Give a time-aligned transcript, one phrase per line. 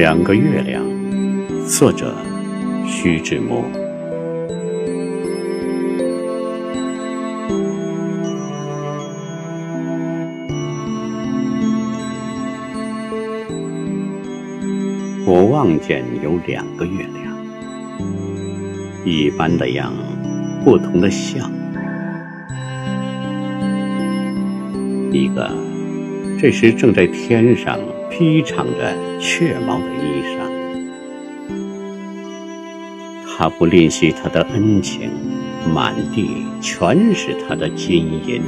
[0.00, 0.80] 两个月亮，
[1.66, 2.14] 作者
[2.86, 3.64] 徐志摩。
[15.26, 17.36] 我望见有两个月亮，
[19.04, 19.92] 一般的样，
[20.64, 21.50] 不同的相。
[25.10, 25.50] 一个
[26.40, 27.76] 这时正在天上
[28.10, 30.38] 披敞着雀毛的衣裳，
[33.26, 35.10] 他不吝惜他的恩情，
[35.72, 38.42] 满地全是他的金银。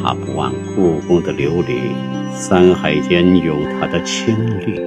[0.00, 1.92] 他不忘故宫的琉璃，
[2.32, 4.80] 山海间有他的清丽。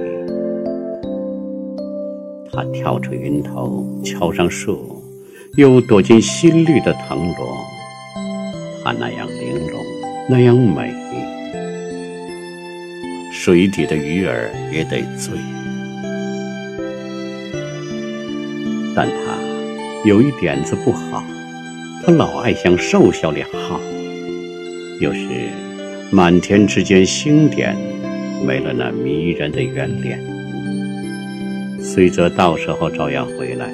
[2.50, 5.02] 他跳出云头，敲上树，
[5.56, 7.56] 又躲进新绿的藤萝。
[8.82, 9.80] 他那样玲珑，
[10.28, 10.92] 那样美，
[13.44, 15.34] 水底的鱼儿也得醉。
[18.94, 19.14] 但他
[20.04, 21.24] 有一点子不好，
[22.06, 23.80] 他老爱向瘦小里耗。
[25.00, 25.26] 有时
[26.12, 27.76] 满天之间星点，
[28.46, 30.20] 没了那迷人的圆脸。
[31.82, 33.68] 虽则到时候照样回来，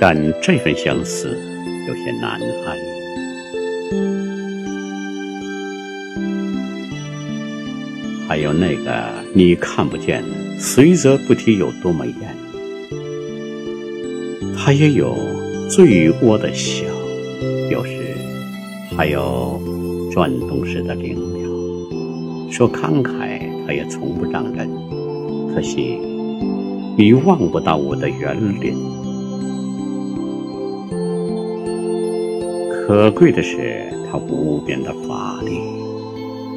[0.00, 1.38] 但这份相思
[1.86, 2.99] 有些难挨。
[8.30, 8.92] 还有那个
[9.34, 10.22] 你看不见，
[10.56, 12.14] 随则不提有多么艳。
[14.56, 15.16] 他也有
[15.68, 16.84] 醉窝的笑，
[17.68, 18.14] 有时
[18.96, 19.60] 还有。
[20.12, 24.68] 转动时的灵了，说慷慨，他也从不让人。
[25.54, 26.00] 可惜
[26.96, 28.74] 你望不到我的园林。
[32.72, 35.60] 可贵的是他无边的法力，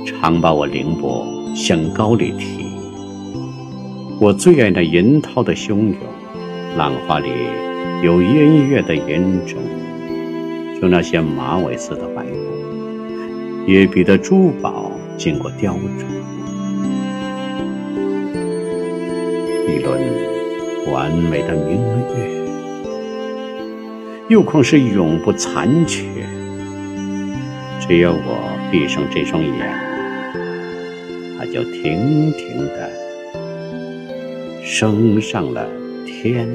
[0.06, 2.68] 常把我凌波向高里提。
[4.20, 5.96] 我最爱那银涛的汹涌，
[6.78, 7.30] 浪花里
[8.02, 9.58] 有音乐的吟钟，
[10.80, 12.38] 就那些马尾似的白骨。
[13.66, 16.04] 也比得珠宝经过雕琢，
[19.70, 20.02] 一轮
[20.92, 21.78] 完美的明
[22.18, 22.44] 月，
[24.28, 26.04] 又况是永不残缺。
[27.80, 29.93] 只要我闭上这双眼，
[31.44, 32.90] 它就停停的
[34.64, 35.68] 升上了
[36.06, 36.48] 天。